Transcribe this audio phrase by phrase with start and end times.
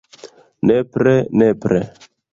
[0.69, 1.13] Nepre,
[1.43, 1.83] nepre...